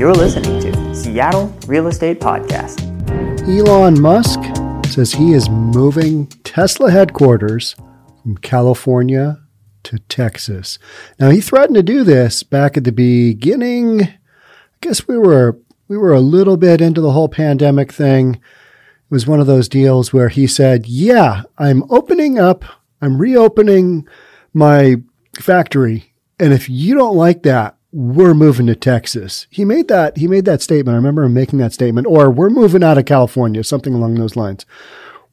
[0.00, 2.80] You're listening to Seattle Real Estate Podcast.
[3.46, 4.40] Elon Musk
[4.90, 7.76] says he is moving Tesla headquarters
[8.22, 9.42] from California
[9.82, 10.78] to Texas.
[11.18, 14.04] Now he threatened to do this back at the beginning.
[14.04, 14.18] I
[14.80, 18.36] guess we were we were a little bit into the whole pandemic thing.
[18.36, 18.40] It
[19.10, 22.64] was one of those deals where he said, "Yeah, I'm opening up,
[23.02, 24.08] I'm reopening
[24.54, 25.02] my
[25.38, 30.28] factory, and if you don't like that, we're moving to Texas." He made that he
[30.28, 30.94] made that statement.
[30.94, 34.36] I remember him making that statement, or we're moving out of California, something along those
[34.36, 34.66] lines.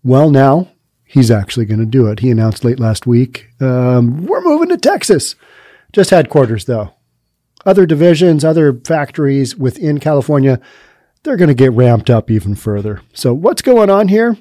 [0.03, 0.69] Well, now
[1.07, 2.19] he's actually going to do it.
[2.19, 5.35] He announced late last week, um, we're moving to Texas.
[5.93, 6.93] Just headquarters, though.
[7.65, 10.59] Other divisions, other factories within California,
[11.23, 13.01] they're going to get ramped up even further.
[13.13, 14.37] So, what's going on here?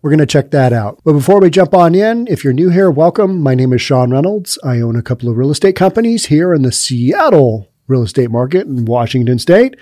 [0.00, 1.00] We're going to check that out.
[1.04, 3.40] But before we jump on in, if you're new here, welcome.
[3.40, 4.58] My name is Sean Reynolds.
[4.62, 8.66] I own a couple of real estate companies here in the Seattle real estate market
[8.66, 9.76] in Washington state,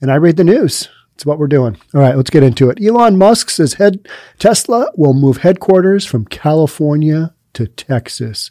[0.00, 0.88] and I read the news.
[1.14, 1.76] It's what we're doing.
[1.94, 2.82] All right, let's get into it.
[2.82, 8.50] Elon Musk says head Tesla will move headquarters from California to Texas.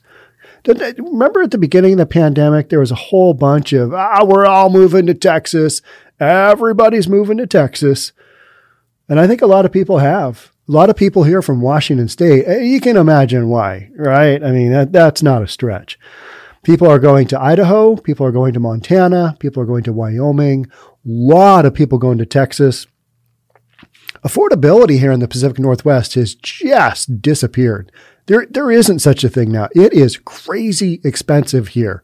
[0.65, 4.45] Remember at the beginning of the pandemic, there was a whole bunch of, ah, we're
[4.45, 5.81] all moving to Texas.
[6.19, 8.11] Everybody's moving to Texas.
[9.09, 10.51] And I think a lot of people have.
[10.69, 12.45] A lot of people here from Washington State.
[12.47, 14.41] Eh, you can imagine why, right?
[14.41, 15.99] I mean, that, that's not a stretch.
[16.63, 17.95] People are going to Idaho.
[17.95, 19.35] People are going to Montana.
[19.39, 20.67] People are going to Wyoming.
[20.71, 22.85] A lot of people going to Texas.
[24.23, 27.91] Affordability here in the Pacific Northwest has just disappeared.
[28.27, 29.69] There, there isn't such a thing now.
[29.73, 32.03] It is crazy expensive here.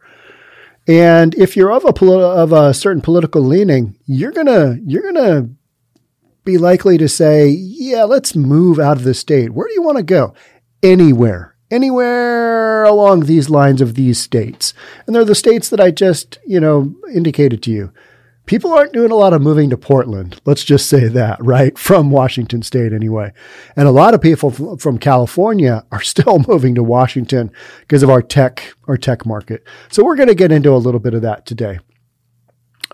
[0.87, 5.49] And if you're of a of a certain political leaning, you're gonna you're gonna
[6.45, 9.51] be likely to say, "Yeah, let's move out of the state.
[9.51, 10.33] Where do you want to go?
[10.81, 14.73] Anywhere anywhere along these lines of these states.
[15.05, 17.91] And they're the states that I just, you know, indicated to you.
[18.45, 20.39] People aren't doing a lot of moving to Portland.
[20.45, 21.77] Let's just say that, right?
[21.87, 23.33] From Washington state anyway.
[23.75, 27.51] And a lot of people from California are still moving to Washington
[27.81, 29.65] because of our tech, our tech market.
[29.89, 31.79] So we're going to get into a little bit of that today.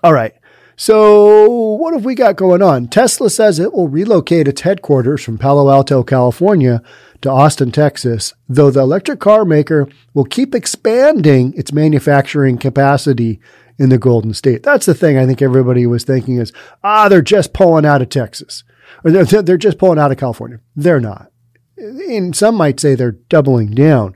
[0.02, 0.34] All right.
[0.76, 2.88] So, what have we got going on?
[2.88, 6.82] Tesla says it will relocate its headquarters from Palo Alto, California
[7.24, 13.40] to Austin, Texas, though the electric car maker will keep expanding its manufacturing capacity
[13.78, 14.62] in the Golden State.
[14.62, 16.52] That's the thing I think everybody was thinking is,
[16.82, 18.62] ah, they're just pulling out of Texas
[19.04, 20.60] or they're, they're just pulling out of California.
[20.76, 21.30] They're not.
[21.76, 24.14] And some might say they're doubling down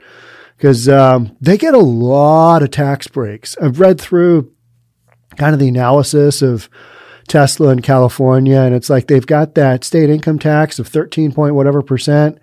[0.57, 3.57] because um, they get a lot of tax breaks.
[3.61, 4.53] I've read through
[5.37, 6.69] kind of the analysis of
[7.29, 11.55] Tesla in California, and it's like they've got that state income tax of 13 point
[11.55, 12.39] whatever percent.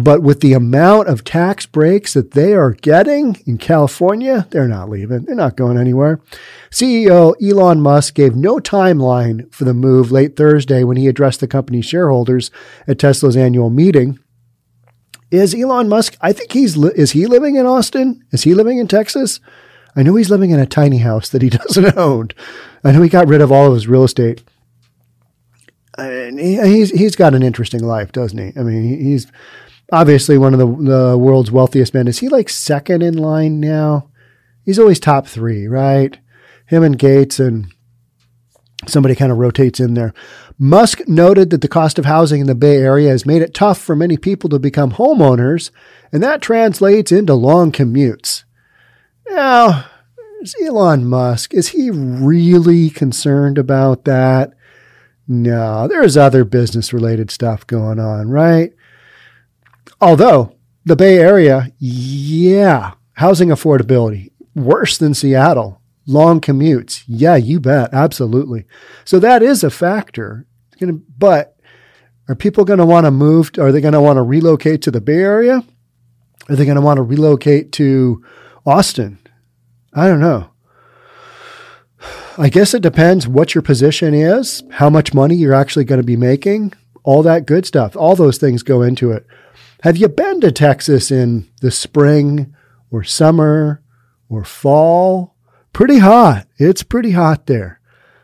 [0.00, 4.88] But with the amount of tax breaks that they are getting in California, they're not
[4.88, 5.24] leaving.
[5.24, 6.20] They're not going anywhere.
[6.70, 11.48] CEO Elon Musk gave no timeline for the move late Thursday when he addressed the
[11.48, 12.52] company's shareholders
[12.86, 14.20] at Tesla's annual meeting.
[15.32, 18.24] Is Elon Musk, I think he's, is he living in Austin?
[18.30, 19.40] Is he living in Texas?
[19.96, 22.28] I know he's living in a tiny house that he doesn't own.
[22.84, 24.44] I know he got rid of all of his real estate.
[25.96, 28.52] And he's he's got an interesting life, doesn't he?
[28.56, 29.26] I mean, he's
[29.92, 32.08] obviously one of the, the world's wealthiest men.
[32.08, 34.10] Is he like second in line now?
[34.64, 36.18] He's always top three, right?
[36.66, 37.72] Him and Gates and
[38.86, 40.12] somebody kind of rotates in there.
[40.58, 43.78] Musk noted that the cost of housing in the Bay Area has made it tough
[43.78, 45.70] for many people to become homeowners,
[46.12, 48.44] and that translates into long commutes.
[49.28, 49.86] Now,
[50.62, 54.52] Elon Musk, is he really concerned about that?
[55.26, 58.72] No, there's other business related stuff going on, right?
[60.00, 60.54] Although
[60.84, 65.80] the Bay Area, yeah, housing affordability, worse than Seattle.
[66.06, 67.04] Long commutes.
[67.06, 67.92] Yeah, you bet.
[67.92, 68.64] Absolutely.
[69.04, 70.46] So that is a factor.
[71.18, 71.56] But
[72.28, 73.50] are people going to want to move?
[73.58, 75.62] Are they going to want to relocate to the Bay Area?
[76.48, 78.24] Are they going to want to relocate to
[78.68, 79.18] Austin.
[79.94, 80.50] I don't know.
[82.36, 86.06] I guess it depends what your position is, how much money you're actually going to
[86.06, 87.96] be making, all that good stuff.
[87.96, 89.26] All those things go into it.
[89.82, 92.54] Have you been to Texas in the spring
[92.90, 93.82] or summer
[94.28, 95.34] or fall?
[95.72, 96.46] Pretty hot.
[96.56, 97.80] It's pretty hot there.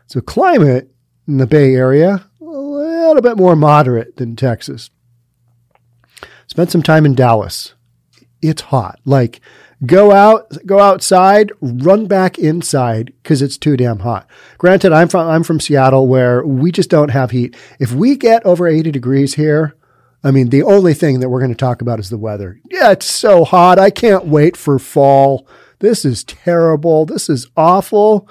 [0.07, 0.91] So climate
[1.27, 4.89] in the Bay Area, a little bit more moderate than Texas.
[6.47, 7.73] Spent some time in Dallas.
[8.41, 8.99] It's hot.
[9.05, 9.41] Like
[9.85, 14.27] Go out, go outside, run back inside because it's too damn hot.
[14.57, 17.55] Granted, I'm from I'm from Seattle where we just don't have heat.
[17.77, 19.75] If we get over 80 degrees here,
[20.25, 22.59] I mean, the only thing that we're going to talk about is the weather.
[22.71, 23.77] Yeah, it's so hot.
[23.77, 25.47] I can't wait for fall
[25.79, 27.05] This is terrible.
[27.05, 28.27] This is awful.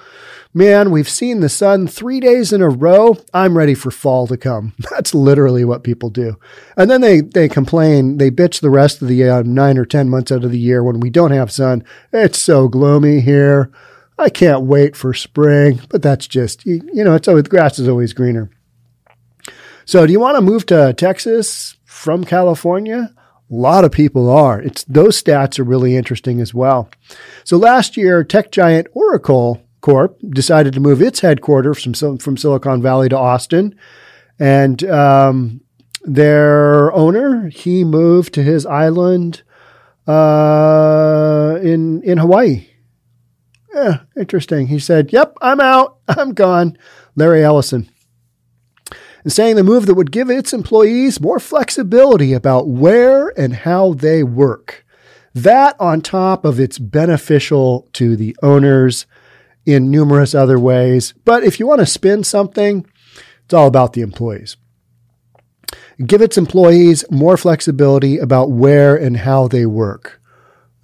[0.52, 3.17] Man, we've seen the sun three days in a row.
[3.32, 4.73] I'm ready for fall to come.
[4.91, 6.37] That's literally what people do.
[6.76, 10.08] And then they, they complain, they bitch the rest of the uh, nine or 10
[10.08, 11.85] months out of the year when we don't have sun.
[12.12, 13.70] It's so gloomy here.
[14.19, 17.88] I can't wait for spring, but that's just, you, you know, it's always, grass is
[17.88, 18.50] always greener.
[19.85, 23.14] So do you want to move to Texas from California?
[23.50, 24.61] A lot of people are.
[24.61, 26.91] It's those stats are really interesting as well.
[27.44, 32.82] So last year, tech giant Oracle Corp decided to move its headquarters from from Silicon
[32.82, 33.79] Valley to Austin,
[34.38, 35.61] and um,
[36.02, 39.43] their owner he moved to his island
[40.06, 42.67] uh, in in Hawaii.
[43.73, 44.67] Yeah, interesting.
[44.67, 45.99] He said, "Yep, I'm out.
[46.08, 46.76] I'm gone."
[47.14, 47.88] Larry Ellison.
[49.25, 53.94] And saying the move that would give its employees more flexibility about where and how
[53.94, 54.85] they work.
[55.35, 59.06] That on top of it's beneficial to the owners
[59.67, 61.15] in numerous other ways.
[61.25, 62.87] But if you want to spin something,
[63.44, 64.56] it's all about the employees.
[66.05, 70.20] Give its employees more flexibility about where and how they work.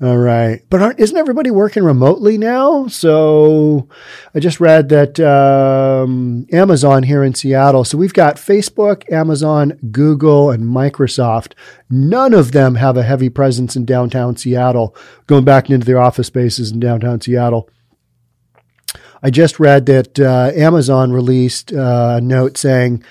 [0.02, 0.62] All right.
[0.70, 2.86] But isn't everybody working remotely now?
[2.86, 3.86] So
[4.34, 7.84] I just read that um, Amazon here in Seattle.
[7.84, 11.52] So we've got Facebook, Amazon, Google, and Microsoft.
[11.90, 16.28] None of them have a heavy presence in downtown Seattle, going back into their office
[16.28, 17.68] spaces in downtown Seattle.
[19.22, 23.04] I just read that uh, Amazon released uh, a note saying,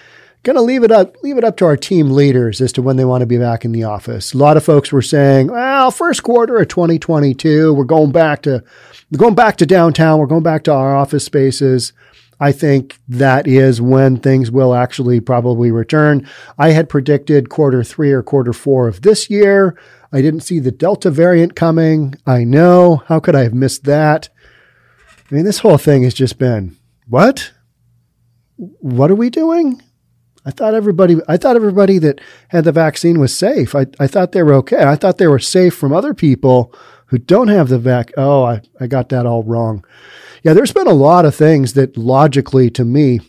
[0.43, 2.95] "Going to leave it up, leave it up to our team leaders as to when
[2.95, 5.91] they want to be back in the office." A lot of folks were saying, "Well,
[5.91, 8.63] first quarter of 2022, we're going back to,
[9.11, 10.19] we're going back to downtown.
[10.19, 11.93] We're going back to our office spaces."
[12.39, 16.25] I think that is when things will actually probably return.
[16.57, 19.75] I had predicted quarter three or quarter four of this year.
[20.13, 22.15] I didn't see the Delta variant coming.
[22.25, 23.03] I know.
[23.07, 24.29] How could I have missed that?
[25.29, 26.77] I mean, this whole thing has just been
[27.07, 27.51] what?
[28.55, 29.81] What are we doing?
[30.45, 33.75] I thought everybody, I thought everybody that had the vaccine was safe.
[33.75, 34.83] I, I thought they were okay.
[34.83, 36.73] I thought they were safe from other people
[37.07, 38.11] who don't have the vac.
[38.17, 39.83] Oh, I, I got that all wrong.
[40.43, 43.19] Yeah, there's been a lot of things that logically to me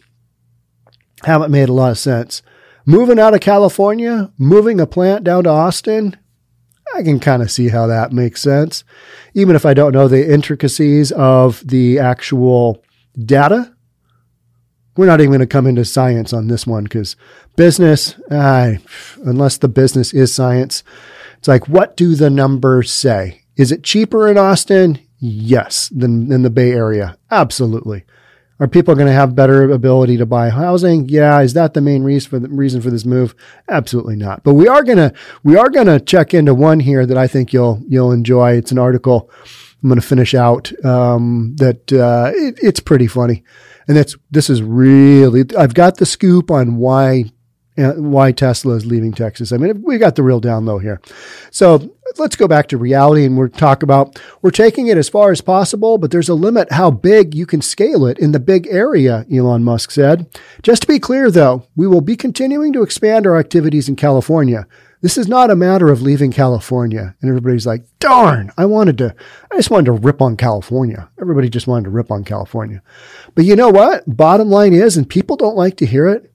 [1.25, 2.43] haven't made a lot of sense.
[2.87, 6.17] Moving out of California, moving a plant down to Austin,
[6.95, 8.85] I can kind of see how that makes sense.
[9.35, 12.83] Even if I don't know the intricacies of the actual
[13.25, 13.75] data,
[15.01, 17.17] we're not even going to come into science on this one because
[17.57, 18.75] business, uh,
[19.25, 20.85] unless the business is science,
[21.39, 23.41] it's like, what do the numbers say?
[23.57, 24.99] Is it cheaper in Austin?
[25.19, 27.17] Yes, than in the Bay Area.
[27.31, 28.05] Absolutely.
[28.59, 31.09] Are people going to have better ability to buy housing?
[31.09, 31.41] Yeah.
[31.41, 33.35] Is that the main reason for the reason for this move?
[33.71, 34.45] Absolutely not.
[34.45, 37.83] But we are gonna we are gonna check into one here that I think you'll
[37.89, 38.53] you'll enjoy.
[38.53, 39.31] It's an article
[39.83, 43.45] I'm going to finish out um, that uh, it, it's pretty funny,
[43.91, 47.25] and that's this is really I've got the scoop on why
[47.77, 49.51] uh, why Tesla is leaving Texas.
[49.51, 51.01] I mean, we got the real down low here.
[51.51, 55.33] So let's go back to reality and we're talk about we're taking it as far
[55.33, 58.63] as possible, but there's a limit how big you can scale it in the Bay
[58.69, 60.29] Area, Elon Musk said.
[60.63, 64.69] Just to be clear though, we will be continuing to expand our activities in California.
[65.03, 67.15] This is not a matter of leaving California.
[67.21, 69.15] And everybody's like, darn, I wanted to,
[69.51, 71.09] I just wanted to rip on California.
[71.21, 72.83] Everybody just wanted to rip on California.
[73.35, 74.05] But you know what?
[74.07, 76.33] Bottom line is, and people don't like to hear it,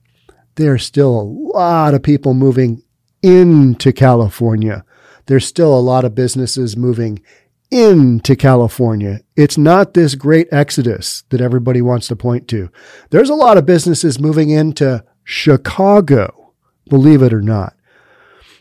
[0.56, 2.82] there's still a lot of people moving
[3.22, 4.84] into California.
[5.26, 7.22] There's still a lot of businesses moving
[7.70, 9.20] into California.
[9.36, 12.70] It's not this great exodus that everybody wants to point to.
[13.10, 16.52] There's a lot of businesses moving into Chicago,
[16.88, 17.74] believe it or not.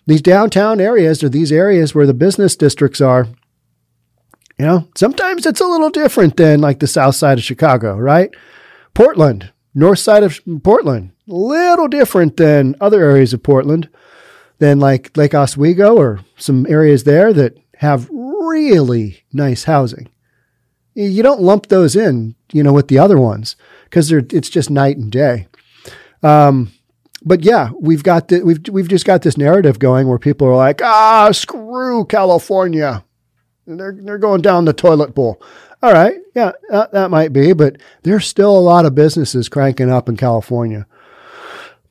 [0.07, 3.27] These downtown areas are these areas where the business districts are.
[4.57, 8.33] You know, sometimes it's a little different than like the south side of Chicago, right?
[8.93, 13.89] Portland, north side of Portland, a little different than other areas of Portland,
[14.59, 20.09] than like Lake Oswego or some areas there that have really nice housing.
[20.93, 24.95] You don't lump those in, you know, with the other ones because it's just night
[24.95, 25.47] and day.
[26.23, 26.71] Um,
[27.25, 30.55] but yeah, we've got the, we've we've just got this narrative going where people are
[30.55, 33.03] like, ah, screw California,
[33.65, 35.41] they're they're going down the toilet bowl.
[35.81, 39.91] All right, yeah, that, that might be, but there's still a lot of businesses cranking
[39.91, 40.87] up in California.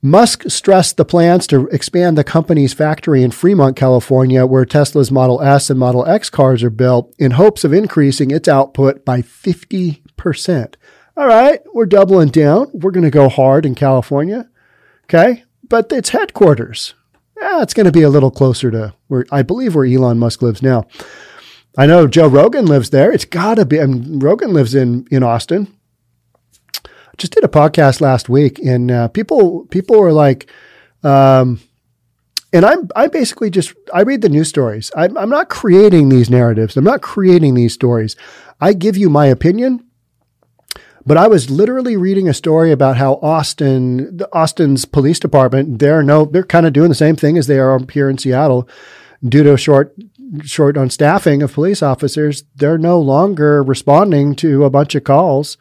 [0.01, 5.41] Musk stressed the plans to expand the company's factory in Fremont, California, where Tesla's Model
[5.41, 10.75] S and Model X cars are built, in hopes of increasing its output by 50%.
[11.17, 12.71] All right, we're doubling down.
[12.75, 14.51] We're going to go hard in California.
[15.05, 16.95] Okay, but its headquarters,
[17.41, 20.43] yeah, it's going to be a little closer to where I believe where Elon Musk
[20.43, 20.87] lives now.
[21.77, 23.13] I know Joe Rogan lives there.
[23.13, 23.81] It's got to be.
[23.81, 25.75] I mean, Rogan lives in in Austin.
[27.17, 30.51] Just did a podcast last week, and uh, people people were like,
[31.03, 31.61] um,
[32.53, 34.91] and I'm I basically just I read the news stories.
[34.97, 36.77] I'm, I'm not creating these narratives.
[36.77, 38.17] I'm not creating these stories.
[38.61, 39.84] I give you my opinion.
[41.07, 46.03] But I was literally reading a story about how Austin, the Austin's police department, they're
[46.03, 48.69] no, they're kind of doing the same thing as they are here in Seattle
[49.27, 49.95] due to short
[50.43, 55.57] short on staffing of police officers, they're no longer responding to a bunch of calls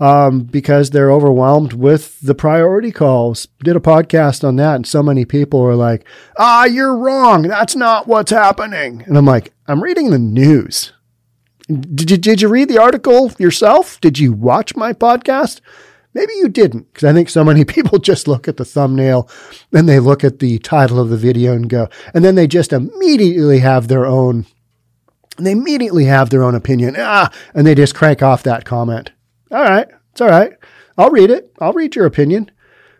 [0.00, 3.48] um, because they're overwhelmed with the priority calls.
[3.62, 6.06] Did a podcast on that, and so many people were like,
[6.38, 7.42] "Ah, you're wrong.
[7.42, 10.92] That's not what's happening." And I'm like, "I'm reading the news.
[11.68, 14.00] Did you did you read the article yourself?
[14.00, 15.60] Did you watch my podcast?"
[16.14, 19.28] Maybe you didn't, because I think so many people just look at the thumbnail
[19.72, 22.72] and they look at the title of the video and go, and then they just
[22.72, 24.46] immediately have their own,
[25.38, 26.96] they immediately have their own opinion.
[26.98, 29.12] Ah, and they just crank off that comment.
[29.50, 30.52] All right, it's all right.
[30.96, 31.52] I'll read it.
[31.60, 32.50] I'll read your opinion.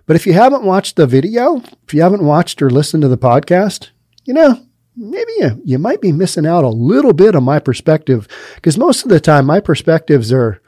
[0.06, 3.18] But if you haven't watched the video, if you haven't watched or listened to the
[3.18, 3.90] podcast,
[4.24, 4.64] you know,
[4.98, 9.04] maybe you, you might be missing out a little bit of my perspective because most
[9.04, 10.60] of the time my perspectives are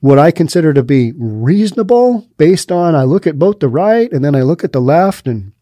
[0.00, 4.24] what I consider to be reasonable based on I look at both the right and
[4.24, 5.52] then I look at the left and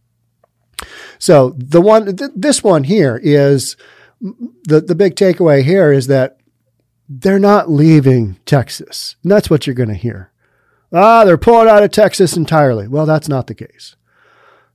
[1.19, 3.77] so the one th- this one here is
[4.65, 6.41] the the big takeaway here is that
[7.11, 9.17] they're not leaving Texas.
[9.25, 10.31] And that's what you're going to hear.
[10.93, 12.87] Ah, they're pulling out of Texas entirely.
[12.87, 13.97] Well, that's not the case.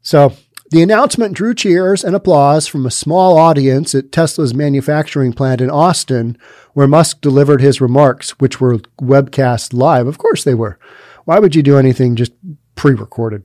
[0.02, 0.34] So
[0.72, 5.70] the announcement drew cheers and applause from a small audience at Tesla's manufacturing plant in
[5.70, 6.38] Austin,
[6.74, 10.08] where Musk delivered his remarks, which were webcast live.
[10.08, 10.80] Of course they were.
[11.26, 12.32] Why would you do anything just
[12.76, 13.44] pre recorded?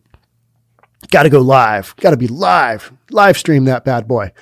[1.11, 1.95] Got to go live.
[1.97, 2.93] Got to be live.
[3.11, 4.33] Live stream that bad boy.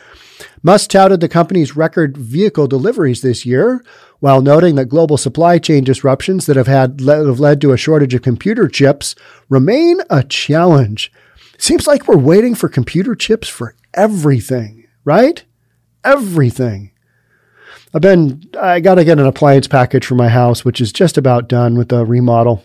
[0.62, 3.84] Musk touted the company's record vehicle deliveries this year,
[4.20, 8.14] while noting that global supply chain disruptions that have had have led to a shortage
[8.14, 9.14] of computer chips
[9.48, 11.12] remain a challenge.
[11.58, 15.44] Seems like we're waiting for computer chips for everything, right?
[16.04, 16.92] Everything.
[16.92, 20.92] Uh, I've been, I got to get an appliance package for my house, which is
[20.92, 22.64] just about done with the remodel.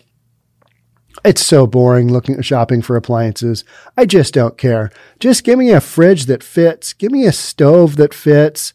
[1.24, 3.64] It's so boring looking at shopping for appliances.
[3.96, 4.90] I just don't care.
[5.18, 6.92] Just give me a fridge that fits.
[6.92, 8.74] Give me a stove that fits.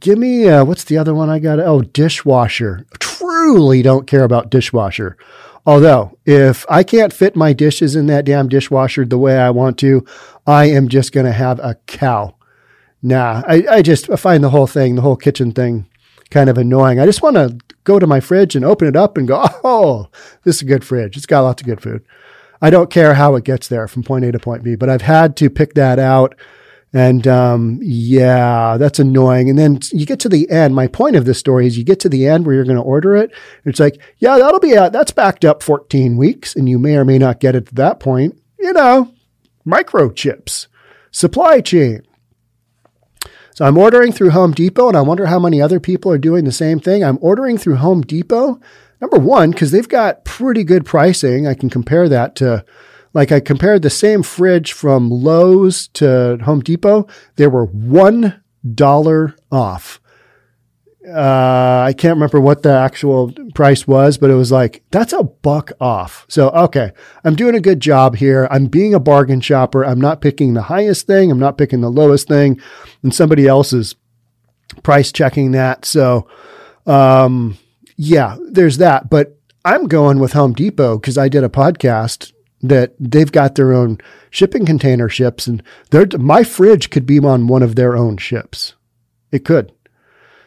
[0.00, 1.60] Give me, a, what's the other one I got?
[1.60, 2.86] Oh, dishwasher.
[2.98, 5.16] Truly don't care about dishwasher.
[5.66, 9.78] Although, if I can't fit my dishes in that damn dishwasher the way I want
[9.78, 10.06] to,
[10.46, 12.36] I am just going to have a cow.
[13.02, 15.86] Nah, I, I just I find the whole thing, the whole kitchen thing,
[16.30, 17.00] kind of annoying.
[17.00, 20.08] I just want to go to my fridge and open it up and go, oh,
[20.44, 21.16] this is a good fridge.
[21.16, 22.04] It's got lots of good food.
[22.62, 25.02] I don't care how it gets there from point A to point B, but I've
[25.02, 26.36] had to pick that out
[26.96, 29.50] and um, yeah, that's annoying.
[29.50, 30.74] And then you get to the end.
[30.74, 32.82] My point of this story is you get to the end where you're going to
[32.82, 33.32] order it.
[33.66, 34.92] It's like, yeah, that'll be out.
[34.92, 38.00] That's backed up 14 weeks, and you may or may not get it at that
[38.00, 38.40] point.
[38.58, 39.12] You know,
[39.66, 40.68] microchips,
[41.10, 42.00] supply chain.
[43.52, 46.46] So I'm ordering through Home Depot, and I wonder how many other people are doing
[46.46, 47.04] the same thing.
[47.04, 48.58] I'm ordering through Home Depot.
[49.02, 51.46] Number one, because they've got pretty good pricing.
[51.46, 52.64] I can compare that to
[53.16, 57.06] like I compared the same fridge from Lowe's to Home Depot.
[57.36, 58.42] They were one
[58.74, 60.02] dollar off.
[61.08, 65.22] Uh, I can't remember what the actual price was, but it was like, that's a
[65.22, 66.26] buck off.
[66.28, 66.92] So, okay,
[67.24, 68.48] I'm doing a good job here.
[68.50, 69.82] I'm being a bargain shopper.
[69.82, 71.30] I'm not picking the highest thing.
[71.30, 72.60] I'm not picking the lowest thing
[73.02, 73.94] and somebody else is
[74.82, 75.86] price checking that.
[75.86, 76.28] So,
[76.84, 77.56] um,
[77.96, 82.32] yeah, there's that, but I'm going with Home Depot because I did a podcast
[82.68, 83.98] that they've got their own
[84.30, 85.62] shipping container ships and
[86.18, 88.74] my fridge could be on one of their own ships.
[89.32, 89.72] It could.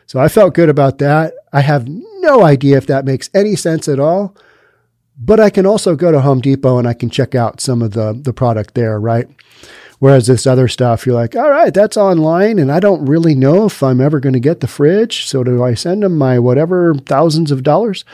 [0.06, 1.34] So I felt good about that.
[1.54, 4.36] I have no idea if that makes any sense at all,
[5.18, 7.92] but I can also go to Home Depot and I can check out some of
[7.92, 9.28] the, the product there, right?
[10.00, 13.66] Whereas this other stuff, you're like, all right, that's online and I don't really know
[13.66, 15.26] if I'm ever going to get the fridge.
[15.26, 18.06] So do I send them my whatever thousands of dollars?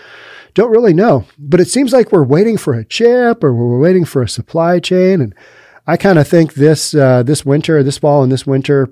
[0.56, 4.06] Don't really know, but it seems like we're waiting for a chip or we're waiting
[4.06, 5.20] for a supply chain.
[5.20, 5.36] And
[5.86, 8.88] I kind of think this uh, this winter, this fall, and this winter,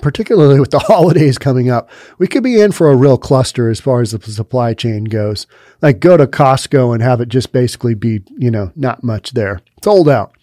[0.00, 3.78] particularly with the holidays coming up, we could be in for a real cluster as
[3.78, 5.46] far as the supply chain goes.
[5.82, 9.60] Like go to Costco and have it just basically be, you know, not much there.
[9.84, 10.34] Sold out.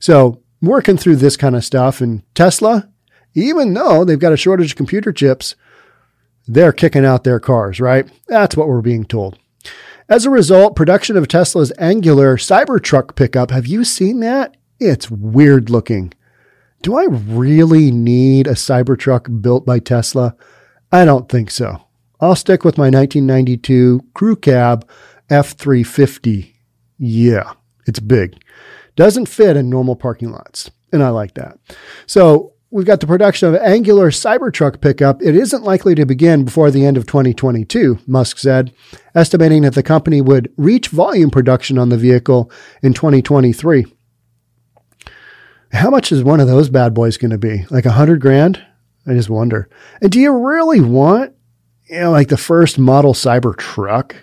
[0.00, 2.90] So working through this kind of stuff and Tesla,
[3.34, 5.56] even though they've got a shortage of computer chips,
[6.46, 8.08] they're kicking out their cars, right?
[8.28, 9.38] That's what we're being told.
[10.08, 14.56] As a result, production of Tesla's Angular Cybertruck pickup, have you seen that?
[14.78, 16.12] It's weird looking.
[16.82, 20.36] Do I really need a Cybertruck built by Tesla?
[20.92, 21.82] I don't think so.
[22.20, 24.88] I'll stick with my 1992 crew cab
[25.30, 26.52] F350.
[26.98, 27.52] Yeah,
[27.86, 28.42] it's big.
[28.96, 30.70] Doesn't fit in normal parking lots.
[30.92, 31.58] And I like that.
[32.06, 35.22] So we've got the production of Angular Cybertruck pickup.
[35.22, 38.74] It isn't likely to begin before the end of 2022, Musk said,
[39.14, 42.50] estimating that the company would reach volume production on the vehicle
[42.82, 43.86] in 2023.
[45.70, 47.64] How much is one of those bad boys going to be?
[47.70, 48.60] Like a hundred grand?
[49.06, 49.68] I just wonder.
[50.02, 51.32] And do you really want,
[51.88, 54.16] you know, like the first model Cybertruck?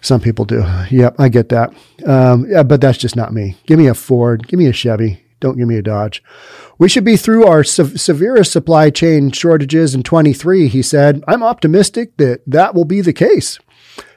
[0.00, 0.64] Some people do.
[0.90, 1.74] Yep, I get that.
[2.06, 3.56] Um, yeah, but that's just not me.
[3.66, 4.48] Give me a Ford.
[4.48, 5.22] Give me a Chevy.
[5.42, 6.22] Don't give me a Dodge.
[6.82, 11.22] We should be through our se- severest supply chain shortages in 23, he said.
[11.28, 13.60] I'm optimistic that that will be the case.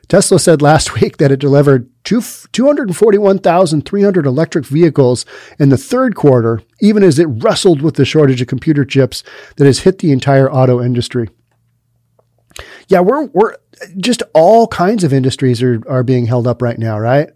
[0.08, 5.28] Tesla said last week that it delivered 241,300 electric vehicles
[5.60, 9.22] in the third quarter, even as it wrestled with the shortage of computer chips
[9.58, 11.30] that has hit the entire auto industry.
[12.88, 13.58] Yeah, we're, we're
[13.98, 17.30] just all kinds of industries are, are being held up right now, right?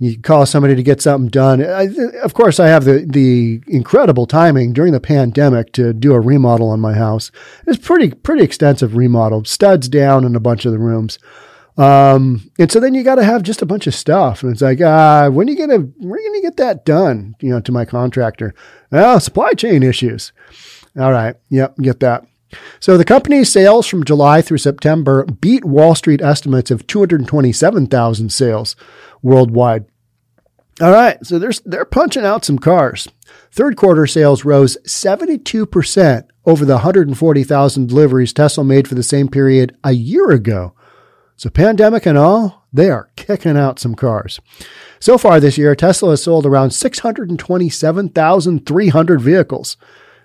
[0.00, 1.60] You call somebody to get something done.
[1.60, 1.88] I,
[2.22, 6.70] of course, I have the, the incredible timing during the pandemic to do a remodel
[6.70, 7.32] on my house.
[7.66, 11.18] It's pretty, pretty extensive remodel, studs down in a bunch of the rooms.
[11.76, 14.42] Um, and so then you got to have just a bunch of stuff.
[14.42, 17.34] And it's like, uh, when are you to, when are you to get that done?
[17.40, 18.54] You know, to my contractor.
[18.92, 20.32] Well, supply chain issues.
[20.96, 21.36] All right.
[21.50, 21.76] Yep.
[21.78, 22.24] Get that.
[22.80, 28.74] So the company's sales from July through September beat Wall Street estimates of 227,000 sales
[29.22, 29.86] worldwide.
[30.80, 33.08] All right, so they're, they're punching out some cars.
[33.50, 39.76] Third quarter sales rose 72% over the 140,000 deliveries Tesla made for the same period
[39.82, 40.74] a year ago.
[41.36, 44.40] So, pandemic and all, they are kicking out some cars.
[45.00, 49.76] So far this year, Tesla has sold around 627,300 vehicles.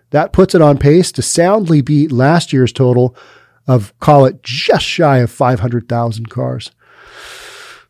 [0.10, 3.16] That puts it on pace to soundly beat last year's total
[3.68, 6.72] of, call it, just shy of 500,000 cars.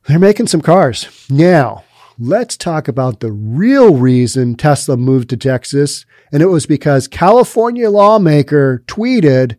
[0.08, 1.28] They're making some cars.
[1.30, 1.84] Now,
[2.20, 6.06] let's talk about the real reason Tesla moved to Texas.
[6.32, 9.58] And it was because California lawmaker tweeted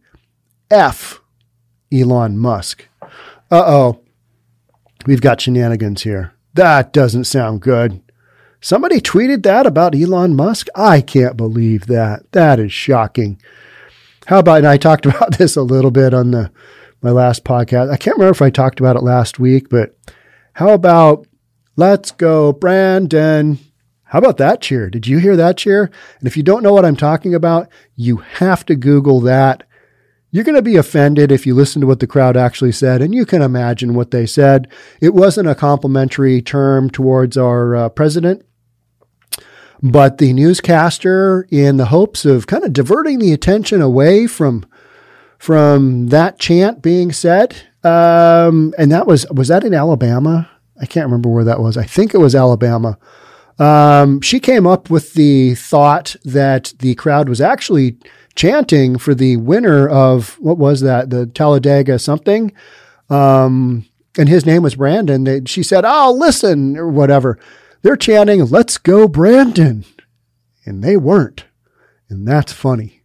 [0.70, 1.20] F
[1.92, 2.88] Elon Musk.
[3.50, 4.00] Uh oh.
[5.06, 6.32] We've got shenanigans here.
[6.54, 8.00] That doesn't sound good.
[8.60, 10.68] Somebody tweeted that about Elon Musk?
[10.74, 12.32] I can't believe that.
[12.32, 13.40] That is shocking.
[14.26, 16.50] How about, and I talked about this a little bit on the
[17.02, 17.90] my last podcast.
[17.90, 19.94] I can't remember if I talked about it last week, but
[20.54, 21.26] how about
[21.76, 23.58] let's go, Brandon?
[24.04, 24.88] How about that cheer?
[24.88, 25.90] Did you hear that cheer?
[26.18, 29.64] And if you don't know what I'm talking about, you have to Google that.
[30.30, 33.14] You're going to be offended if you listen to what the crowd actually said, and
[33.14, 34.68] you can imagine what they said.
[35.00, 38.44] It wasn't a complimentary term towards our uh, president.
[39.82, 44.64] But the newscaster, in the hopes of kind of diverting the attention away from
[45.38, 50.50] from that chant being said, um, and that was was that in Alabama?
[50.80, 51.76] I can't remember where that was.
[51.76, 52.98] I think it was Alabama.
[53.58, 57.96] Um, she came up with the thought that the crowd was actually
[58.34, 62.52] chanting for the winner of what was that the Talladega something,
[63.10, 63.86] um,
[64.18, 65.24] and his name was Brandon.
[65.24, 67.38] They, she said, "Oh, listen," or whatever.
[67.84, 69.84] They're chanting, let's go, Brandon.
[70.64, 71.44] And they weren't.
[72.08, 73.02] And that's funny.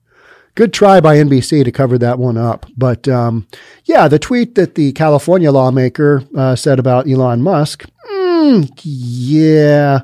[0.56, 2.66] Good try by NBC to cover that one up.
[2.78, 3.48] But um,
[3.86, 10.02] yeah, the tweet that the California lawmaker uh, said about Elon Musk, mm, yeah.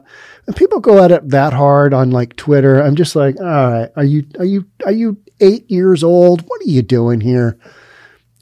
[0.55, 2.79] People go at it that hard on like Twitter.
[2.79, 6.41] I'm just like, all right, are you are you are you eight years old?
[6.47, 7.57] What are you doing here?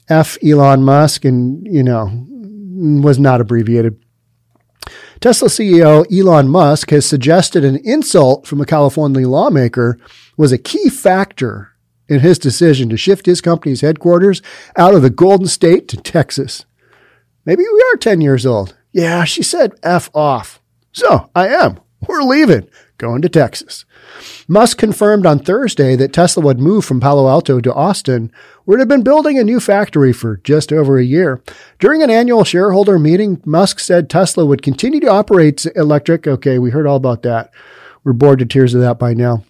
[0.08, 2.10] F Elon Musk, and you know,
[3.02, 3.98] was not abbreviated.
[5.20, 9.98] Tesla CEO Elon Musk has suggested an insult from a California lawmaker
[10.36, 11.73] was a key factor
[12.08, 14.42] in his decision to shift his company's headquarters
[14.76, 16.64] out of the Golden State to Texas.
[17.44, 18.76] Maybe we are 10 years old.
[18.92, 20.60] Yeah, she said F off.
[20.92, 21.80] So I am.
[22.06, 23.84] We're leaving, going to Texas.
[24.46, 28.30] Musk confirmed on Thursday that Tesla would move from Palo Alto to Austin,
[28.64, 31.42] where it had been building a new factory for just over a year.
[31.78, 36.26] During an annual shareholder meeting, Musk said Tesla would continue to operate electric.
[36.26, 37.50] Okay, we heard all about that.
[38.04, 39.44] We're bored to tears of that by now.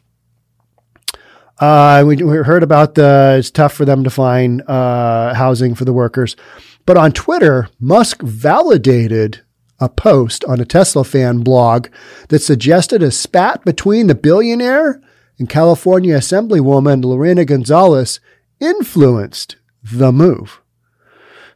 [1.64, 5.86] Uh, we, we, heard about the it's tough for them to find uh, housing for
[5.86, 6.36] the workers,
[6.84, 9.40] but on Twitter, Musk validated
[9.80, 11.88] a post on a Tesla fan blog
[12.28, 15.00] that suggested a spat between the billionaire
[15.38, 18.20] and California Assemblywoman Lorena Gonzalez
[18.60, 20.60] influenced the move.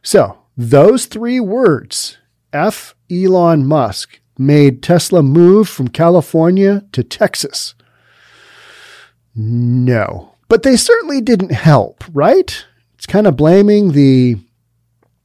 [0.01, 2.17] So, those three words,
[2.51, 2.95] F.
[3.11, 7.75] Elon Musk, made Tesla move from California to Texas.
[9.41, 12.65] No, but they certainly didn't help, right?
[12.95, 14.35] It's kind of blaming the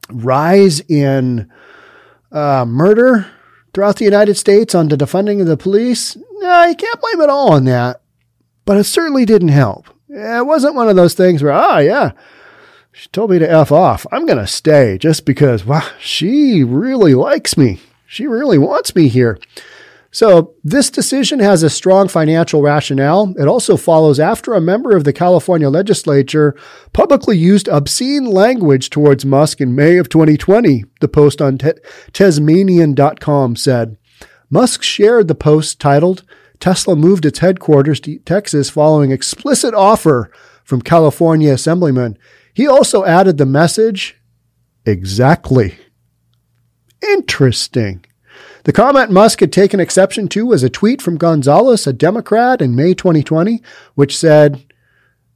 [0.08, 1.50] rise in
[2.30, 3.26] uh, murder
[3.72, 6.16] throughout the United States on the defunding of the police.
[6.34, 8.02] No, you can't blame it all on that.
[8.64, 9.88] But it certainly didn't help.
[10.08, 12.12] It wasn't one of those things where, ah, oh, yeah,
[12.92, 14.06] she told me to F off.
[14.12, 17.80] I'm going to stay just because, wow, she really likes me.
[18.06, 19.40] She really wants me here.
[20.14, 23.34] So, this decision has a strong financial rationale.
[23.36, 26.54] It also follows after a member of the California legislature
[26.92, 31.72] publicly used obscene language towards Musk in May of 2020, the post on te-
[32.12, 33.98] Tesmanian.com said.
[34.50, 36.22] Musk shared the post titled,
[36.60, 40.30] Tesla moved its headquarters to Texas following explicit offer
[40.62, 42.16] from California Assemblyman.
[42.54, 44.16] He also added the message,
[44.86, 45.76] exactly.
[47.02, 48.04] Interesting.
[48.64, 52.74] The comment Musk had taken exception to was a tweet from Gonzalez, a Democrat, in
[52.74, 53.62] May 2020,
[53.94, 54.64] which said,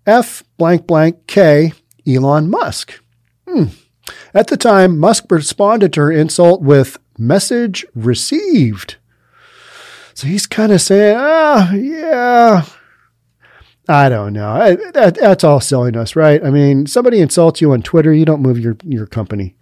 [0.06, 1.72] F blank blank K
[2.06, 3.00] Elon Musk.
[3.46, 3.64] Hmm.
[4.32, 8.96] At the time, Musk responded to her insult with message received.
[10.14, 12.64] So he's kind of saying, ah, yeah.
[13.86, 14.50] I don't know.
[14.50, 16.42] I, that, that's all silliness, right?
[16.42, 19.54] I mean, somebody insults you on Twitter, you don't move your, your company.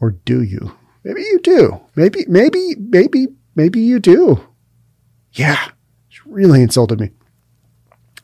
[0.00, 0.76] Or do you?
[1.04, 1.80] Maybe you do.
[1.96, 4.46] Maybe, maybe, maybe, maybe you do.
[5.32, 5.70] Yeah,
[6.08, 7.10] she really insulted me.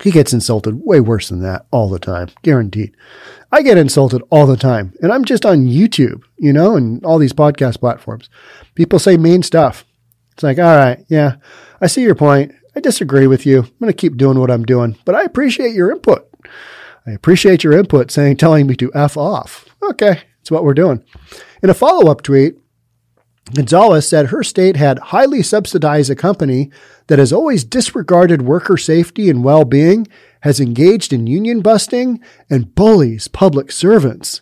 [0.03, 2.95] He gets insulted way worse than that all the time, guaranteed.
[3.51, 7.19] I get insulted all the time, and I'm just on YouTube, you know, and all
[7.19, 8.29] these podcast platforms.
[8.75, 9.87] People say mean stuff.
[10.33, 11.37] It's like, all right, yeah,
[11.81, 12.53] I see your point.
[12.75, 13.61] I disagree with you.
[13.61, 16.29] I'm going to keep doing what I'm doing, but I appreciate your input.
[17.07, 19.65] I appreciate your input saying, telling me to F off.
[19.83, 21.03] Okay, it's what we're doing.
[21.63, 22.57] In a follow up tweet,
[23.55, 26.71] Gonzalez said her state had highly subsidized a company
[27.07, 30.09] that has always disregarded worker safety and well being,
[30.41, 34.41] has engaged in union busting, and bullies public servants.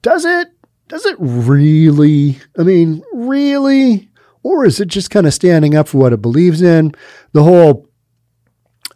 [0.00, 0.48] Does it?
[0.88, 2.38] Does it really?
[2.56, 4.08] I mean, really?
[4.44, 6.92] Or is it just kind of standing up for what it believes in?
[7.32, 7.88] The whole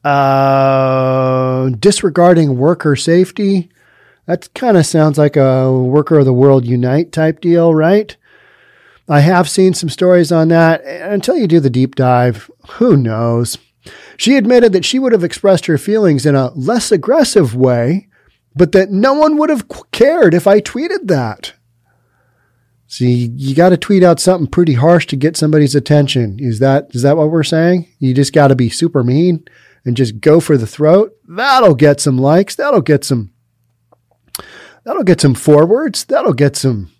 [0.05, 3.71] uh, disregarding worker safety
[4.27, 8.17] that kind of sounds like a Worker of the World Unite type deal, right?
[9.09, 10.85] I have seen some stories on that.
[10.85, 13.57] Until you do the deep dive, who knows?
[14.17, 18.09] She admitted that she would have expressed her feelings in a less aggressive way,
[18.55, 21.53] but that no one would have cared if I tweeted that.
[22.89, 26.39] See, you got to tweet out something pretty harsh to get somebody's attention.
[26.41, 27.89] Is that is that what we're saying?
[27.99, 29.45] You just got to be super mean
[29.85, 31.17] and just go for the throat.
[31.29, 32.55] That'll get some likes.
[32.55, 33.33] That'll get some
[34.87, 36.05] That'll get some forwards.
[36.05, 36.93] That'll get some,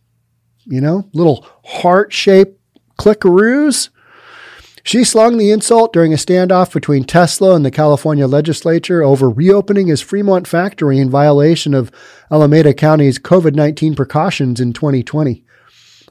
[0.65, 2.61] you know, little heart shaped
[2.99, 3.91] clickaroos.
[4.83, 9.87] She slung the insult during a standoff between Tesla and the California legislature over reopening
[9.87, 11.93] his Fremont factory in violation of
[12.29, 15.45] Alameda County's COVID 19 precautions in 2020.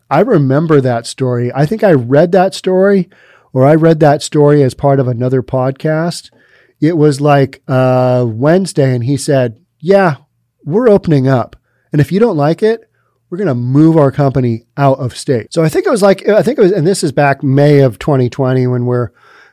[0.10, 1.52] I remember that story.
[1.54, 3.10] I think I read that story
[3.52, 6.32] or I read that story as part of another podcast.
[6.80, 10.18] It was like uh, Wednesday, and he said, Yeah,
[10.64, 11.58] we're opening up.
[11.96, 12.90] And if you don't like it,
[13.30, 15.54] we're going to move our company out of state.
[15.54, 17.80] So I think it was like, I think it was, and this is back May
[17.80, 19.12] of 2020 when we're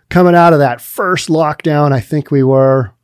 [0.09, 1.93] coming out of that first lockdown.
[1.93, 2.95] I think we were,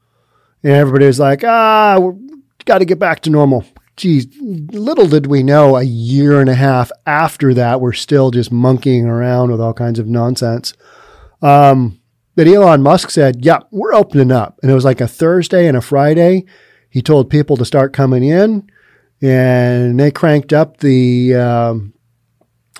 [0.64, 3.64] and everybody was like, ah, we got to get back to normal.
[3.96, 8.50] Geez, little did we know a year and a half after that, we're still just
[8.50, 10.74] monkeying around with all kinds of nonsense.
[11.42, 12.00] Um,
[12.34, 14.58] but Elon Musk said, yeah, we're opening up.
[14.62, 16.44] And it was like a Thursday and a Friday.
[16.90, 18.68] He told people to start coming in
[19.20, 21.94] and they cranked up the um,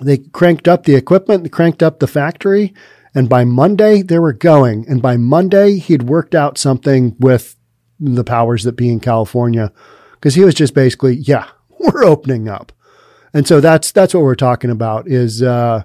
[0.00, 2.74] they cranked up the equipment, cranked up the factory,
[3.14, 4.86] and by Monday they were going.
[4.88, 7.56] And by Monday he'd worked out something with
[7.98, 9.72] the powers that be in California
[10.12, 11.48] because he was just basically, yeah,
[11.78, 12.72] we're opening up.
[13.34, 15.82] And so that's that's what we're talking about is uh,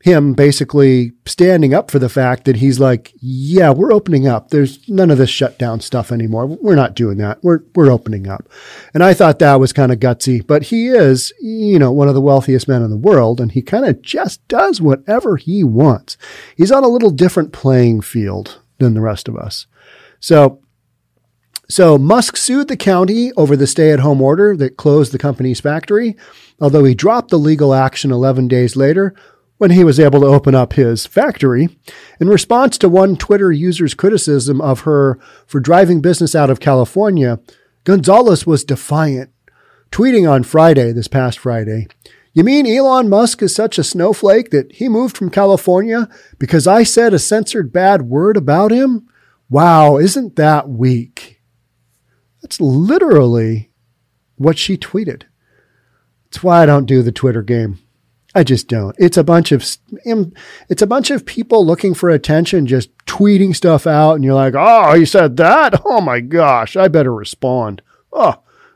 [0.00, 4.50] him basically standing up for the fact that he's like, yeah, we're opening up.
[4.50, 6.46] There's none of this shutdown stuff anymore.
[6.46, 7.42] We're not doing that.
[7.42, 8.48] We're we're opening up.
[8.94, 12.14] And I thought that was kind of gutsy, but he is, you know, one of
[12.14, 16.16] the wealthiest men in the world and he kind of just does whatever he wants.
[16.56, 19.66] He's on a little different playing field than the rest of us.
[20.20, 20.60] So
[21.68, 26.16] so Musk sued the county over the stay-at-home order that closed the company's factory,
[26.60, 29.16] although he dropped the legal action 11 days later
[29.58, 31.78] when he was able to open up his factory.
[32.20, 37.40] In response to one Twitter user's criticism of her for driving business out of California,
[37.84, 39.30] Gonzalez was defiant,
[39.90, 41.86] tweeting on Friday, this past Friday,
[42.34, 46.82] You mean Elon Musk is such a snowflake that he moved from California because I
[46.82, 49.08] said a censored bad word about him?
[49.48, 51.40] Wow, isn't that weak?
[52.42, 53.70] That's literally
[54.36, 55.22] what she tweeted.
[56.24, 57.78] That's why I don't do the Twitter game.
[58.36, 58.94] I just don't.
[58.98, 59.64] It's a bunch of
[60.68, 64.52] it's a bunch of people looking for attention, just tweeting stuff out, and you're like,
[64.54, 65.80] "Oh, you said that?
[65.86, 67.80] Oh my gosh, I better respond."
[68.12, 68.34] Oh,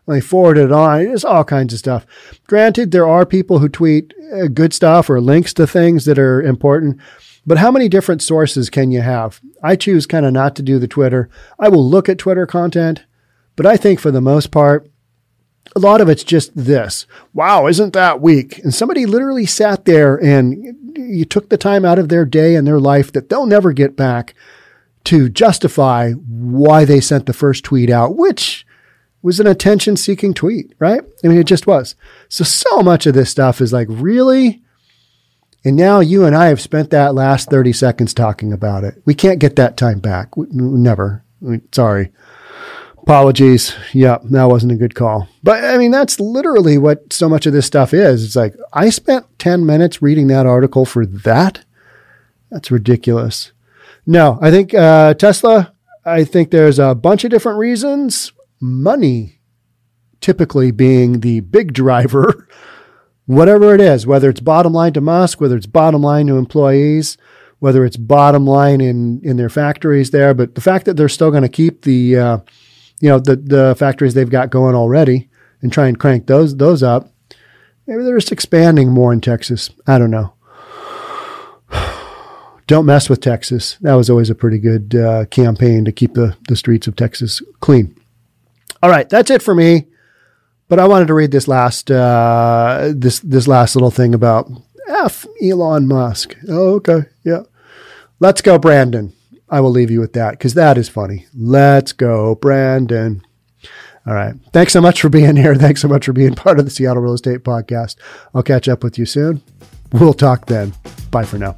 [0.09, 1.03] they forward it on.
[1.03, 2.07] It's all kinds of stuff.
[2.47, 6.41] Granted, there are people who tweet uh, good stuff or links to things that are
[6.41, 6.99] important,
[7.47, 9.43] but how many different sources can you have?
[9.63, 11.29] I choose kind of not to do the Twitter.
[11.59, 13.05] I will look at Twitter content,
[13.57, 14.90] but I think for the most part,
[15.77, 17.07] a lot of it's just this.
[17.33, 18.59] Wow, isn't that weak?
[18.59, 22.67] And somebody literally sat there and you took the time out of their day and
[22.67, 24.35] their life that they'll never get back
[25.05, 28.67] to justify why they sent the first tweet out, which
[29.23, 31.03] was an attention seeking tweet, right?
[31.25, 31.95] I mean, it just was.
[32.29, 34.63] So, so much of this stuff is like, really?
[35.65, 39.03] And now you and I have spent that last 30 seconds talking about it.
[39.05, 40.31] We can't get that time back.
[40.37, 41.23] Never.
[41.73, 42.11] Sorry.
[43.11, 43.75] Apologies.
[43.93, 45.29] Yeah, that wasn't a good call.
[45.43, 48.25] But I mean, that's literally what so much of this stuff is.
[48.25, 51.65] It's like, I spent 10 minutes reading that article for that.
[52.53, 53.51] That's ridiculous.
[54.07, 58.33] No, I think uh, Tesla, I think there's a bunch of different reasons.
[58.61, 59.41] Money
[60.21, 62.47] typically being the big driver,
[63.27, 67.19] whatever it is, whether it's bottom line to Musk, whether it's bottom line to employees,
[67.59, 70.33] whether it's bottom line in, in their factories there.
[70.33, 72.39] But the fact that they're still going to keep the, uh,
[73.01, 75.29] you know, the, the factories they've got going already
[75.63, 77.13] and try and crank those, those up.
[77.87, 79.71] Maybe they're just expanding more in Texas.
[79.87, 80.35] I don't know.
[82.67, 83.77] Don't mess with Texas.
[83.81, 87.43] That was always a pretty good uh, campaign to keep the, the streets of Texas
[87.61, 87.97] clean.
[88.83, 89.87] All right, that's it for me.
[90.69, 94.49] But I wanted to read this last uh, this this last little thing about
[94.89, 96.37] F Elon Musk.
[96.49, 97.43] Oh, okay, yeah.
[98.21, 99.13] Let's go, Brandon.
[99.51, 101.27] I will leave you with that because that is funny.
[101.35, 103.23] Let's go, Brandon.
[104.07, 104.35] All right.
[104.53, 105.55] Thanks so much for being here.
[105.57, 107.97] Thanks so much for being part of the Seattle Real Estate Podcast.
[108.35, 109.43] I'll catch up with you soon.
[109.93, 110.73] We'll talk then.
[111.11, 111.57] Bye for now.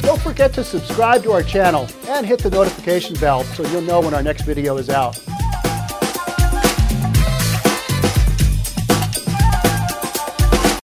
[0.00, 4.00] Don't forget to subscribe to our channel and hit the notification bell so you'll know
[4.00, 5.22] when our next video is out.